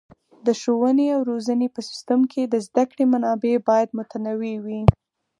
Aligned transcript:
د 0.45 0.47
ښوونې 0.61 1.07
او 1.15 1.21
روزنې 1.31 1.67
په 1.75 1.81
سیستم 1.89 2.19
کې 2.31 2.41
د 2.47 2.55
زده 2.67 2.83
کړې 2.89 3.05
منابع 3.13 3.53
باید 3.69 3.95
متنوع 3.97 4.55
وي. 4.65 4.81